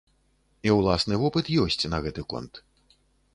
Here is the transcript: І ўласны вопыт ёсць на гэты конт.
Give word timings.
І 0.69 0.71
ўласны 0.77 1.19
вопыт 1.25 1.45
ёсць 1.65 1.87
на 1.93 2.01
гэты 2.07 2.21
конт. 2.35 2.53